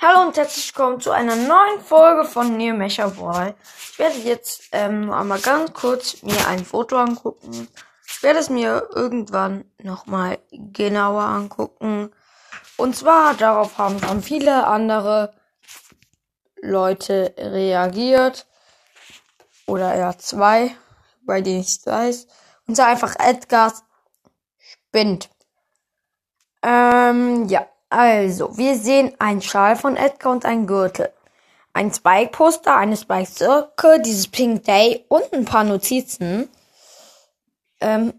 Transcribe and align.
Hallo 0.00 0.28
und 0.28 0.36
herzlich 0.36 0.68
willkommen 0.68 1.00
zu 1.00 1.10
einer 1.10 1.34
neuen 1.34 1.80
Folge 1.80 2.24
von 2.24 2.56
Neo 2.56 2.72
Mecha 2.76 3.08
Boy. 3.08 3.52
Ich 3.90 3.98
werde 3.98 4.18
jetzt 4.18 4.68
ähm, 4.70 5.10
einmal 5.10 5.40
ganz 5.40 5.72
kurz 5.72 6.22
mir 6.22 6.46
ein 6.46 6.64
Foto 6.64 6.96
angucken. 6.96 7.66
Ich 8.06 8.22
werde 8.22 8.38
es 8.38 8.48
mir 8.48 8.88
irgendwann 8.94 9.64
nochmal 9.82 10.38
genauer 10.52 11.24
angucken. 11.24 12.12
Und 12.76 12.94
zwar 12.94 13.34
darauf 13.34 13.76
haben 13.76 13.98
schon 13.98 14.22
viele 14.22 14.68
andere 14.68 15.34
Leute 16.62 17.34
reagiert. 17.36 18.46
Oder 19.66 19.96
eher 19.96 20.16
zwei, 20.16 20.76
bei 21.22 21.40
denen 21.40 21.62
ich 21.62 21.76
es 21.76 21.84
weiß. 21.84 22.28
Und 22.68 22.76
zwar 22.76 22.86
einfach 22.86 23.16
Edgar 23.18 23.72
spinnt. 24.60 25.28
Ähm, 26.62 27.48
ja. 27.48 27.66
Also, 27.90 28.56
wir 28.58 28.76
sehen 28.76 29.14
einen 29.18 29.40
Schal 29.40 29.76
von 29.76 29.96
Edgar 29.96 30.32
und 30.32 30.44
einen 30.44 30.66
Gürtel. 30.66 31.12
Ein 31.72 31.92
Spike-Poster, 31.92 32.76
eine 32.76 32.96
Spike-Circle, 32.96 34.02
dieses 34.02 34.28
Pink 34.28 34.64
Day 34.64 35.04
und 35.08 35.32
ein 35.32 35.44
paar 35.44 35.64
Notizen. 35.64 36.48
Ähm, 37.80 38.12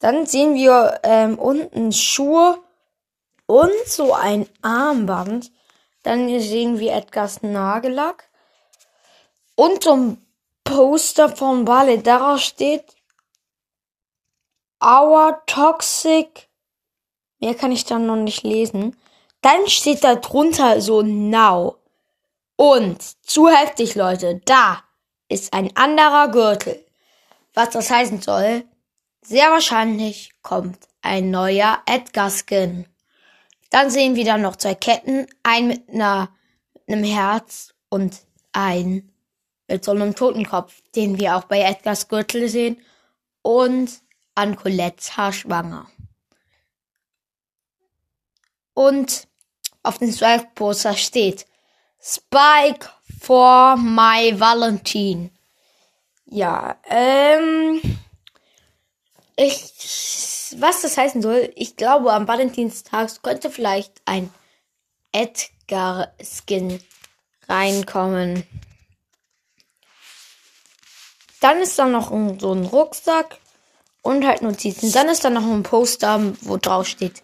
dann 0.00 0.26
sehen 0.26 0.54
wir 0.54 1.00
ähm, 1.02 1.38
unten 1.38 1.92
Schuhe 1.92 2.58
und 3.46 3.86
so 3.86 4.12
ein 4.12 4.46
Armband. 4.60 5.50
Dann 6.02 6.28
sehen 6.40 6.78
wir 6.78 6.92
Edgars 6.92 7.42
Nagellack. 7.42 8.28
Und 9.54 9.84
so 9.84 9.96
ein 9.96 10.26
Poster 10.64 11.34
von 11.34 11.64
Bale. 11.64 11.98
Darauf 11.98 12.40
steht 12.40 12.84
Our 14.84 15.42
Toxic 15.46 16.45
Mehr 17.40 17.54
kann 17.54 17.72
ich 17.72 17.84
dann 17.84 18.06
noch 18.06 18.16
nicht 18.16 18.42
lesen. 18.42 18.96
Dann 19.42 19.68
steht 19.68 20.04
da 20.04 20.16
drunter 20.16 20.80
so 20.80 21.02
Now. 21.02 21.76
Und 22.56 23.02
zu 23.22 23.48
heftig, 23.48 23.94
Leute, 23.94 24.40
da 24.44 24.82
ist 25.28 25.52
ein 25.52 25.76
anderer 25.76 26.28
Gürtel. 26.28 26.84
Was 27.54 27.70
das 27.70 27.90
heißen 27.90 28.22
soll? 28.22 28.64
Sehr 29.22 29.50
wahrscheinlich 29.50 30.30
kommt 30.42 30.78
ein 31.02 31.30
neuer 31.30 31.82
Edgar-Skin. 31.86 32.86
Dann 33.70 33.90
sehen 33.90 34.14
wir 34.14 34.24
dann 34.24 34.42
noch 34.42 34.56
zwei 34.56 34.74
Ketten, 34.74 35.26
ein 35.42 35.68
mit 35.68 35.88
einer, 35.88 36.30
einem 36.86 37.04
Herz 37.04 37.74
und 37.88 38.16
ein 38.52 39.12
mit 39.68 39.84
so 39.84 39.92
einem 39.92 40.14
Totenkopf, 40.14 40.80
den 40.94 41.18
wir 41.18 41.36
auch 41.36 41.44
bei 41.44 41.60
Edgars 41.60 42.08
Gürtel 42.08 42.48
sehen, 42.48 42.80
und 43.42 44.00
an 44.34 44.56
Colettes 44.56 45.16
Haar. 45.16 45.32
Und 48.76 49.26
auf 49.82 49.96
dem 49.96 50.12
Spike-Poster 50.12 50.94
steht 50.98 51.46
Spike 51.98 52.90
for 53.22 53.74
my 53.76 54.38
Valentine. 54.38 55.30
Ja, 56.26 56.76
ähm, 56.84 57.80
ich, 59.34 59.72
was 60.58 60.82
das 60.82 60.98
heißen 60.98 61.22
soll, 61.22 61.50
ich 61.56 61.76
glaube, 61.76 62.12
am 62.12 62.28
Valentinstag 62.28 63.22
könnte 63.22 63.48
vielleicht 63.48 64.02
ein 64.04 64.30
Edgar-Skin 65.12 66.78
reinkommen. 67.48 68.46
Dann 71.40 71.62
ist 71.62 71.78
da 71.78 71.86
noch 71.86 72.10
so 72.10 72.52
ein 72.52 72.66
Rucksack 72.66 73.38
und 74.02 74.26
halt 74.26 74.42
Notizen. 74.42 74.92
Dann 74.92 75.08
ist 75.08 75.24
da 75.24 75.30
noch 75.30 75.44
ein 75.44 75.62
Poster, 75.62 76.34
wo 76.42 76.58
drauf 76.58 76.86
steht 76.86 77.22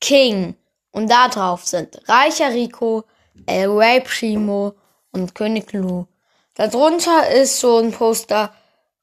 King. 0.00 0.54
Und 0.92 1.10
da 1.10 1.28
drauf 1.28 1.66
sind 1.66 2.00
Reicher 2.08 2.50
Rico, 2.50 3.04
El 3.46 3.70
Rey 3.70 4.00
Primo 4.00 4.74
und 5.10 5.34
König 5.34 5.72
Lu. 5.72 6.06
Darunter 6.54 7.30
ist 7.30 7.58
so 7.58 7.78
ein 7.78 7.92
Poster 7.92 8.54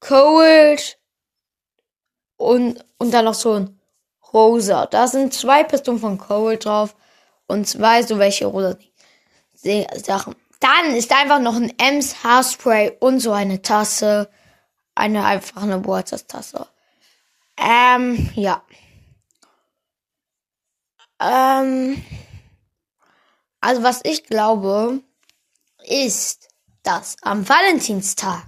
Cold 0.00 0.98
und, 2.36 2.84
und 2.98 3.14
dann 3.14 3.26
noch 3.26 3.34
so 3.34 3.52
ein 3.54 3.80
Rosa. 4.32 4.86
Da 4.86 5.06
sind 5.06 5.32
zwei 5.32 5.62
Pistolen 5.62 6.00
von 6.00 6.18
Cold 6.18 6.64
drauf 6.64 6.96
und 7.46 7.68
zwei 7.68 8.02
so 8.02 8.18
welche 8.18 8.46
rosa 8.46 8.76
Sachen. 10.02 10.34
Dann 10.60 10.94
ist 10.96 11.12
einfach 11.12 11.40
noch 11.40 11.56
ein 11.56 11.72
Ems 11.78 12.24
Haarspray 12.24 12.96
und 13.00 13.20
so 13.20 13.32
eine 13.32 13.62
Tasse. 13.62 14.30
Eine 14.94 15.24
einfach 15.24 15.62
eine. 15.62 15.82
Ähm, 17.56 18.30
ja. 18.34 18.62
Ähm, 21.24 22.04
also 23.60 23.82
was 23.82 24.00
ich 24.04 24.24
glaube, 24.24 25.00
ist, 25.86 26.48
dass 26.82 27.16
am 27.22 27.48
Valentinstag 27.48 28.42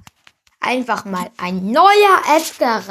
einfach 0.60 1.04
mal 1.04 1.30
ein 1.38 1.70
neuer 1.70 2.22
Edgar 2.36 2.82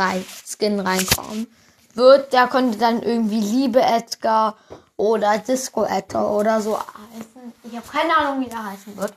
Skin 0.48 0.80
reinkommen 0.80 1.48
wird. 1.94 2.34
Der 2.34 2.48
könnte 2.48 2.78
dann 2.78 3.04
irgendwie 3.04 3.40
Liebe 3.40 3.82
Edgar 3.82 4.58
oder 4.98 5.38
Disco 5.38 5.84
Edgar 5.86 6.32
oder 6.32 6.62
so 6.62 6.78
heißen. 6.78 7.54
Ich 7.64 7.76
habe 7.76 7.88
keine 7.88 8.18
Ahnung, 8.18 8.46
wie 8.46 8.50
der 8.50 8.64
heißen 8.64 8.98
wird. 8.98 9.14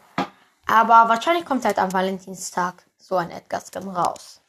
Aber 0.66 1.08
wahrscheinlich 1.08 1.46
kommt 1.46 1.64
halt 1.64 1.78
am 1.78 1.92
Valentinstag 1.92 2.84
so 2.98 3.16
ein 3.16 3.30
Edgar 3.30 3.62
Skin 3.62 3.88
raus. 3.88 4.40